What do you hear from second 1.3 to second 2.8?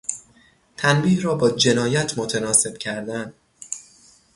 با جنایت متناسب